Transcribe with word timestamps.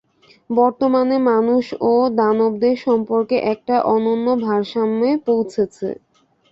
বর্তমানে, 0.49 1.15
মানুষ 1.29 1.63
ও 1.83 2.11
দানবদের 2.17 2.75
সম্পর্ক 2.85 3.29
একটা 3.53 3.75
অনন্য 3.93 4.27
ভারসাম্যে 4.45 5.11
পৌঁছেছে। 5.27 5.87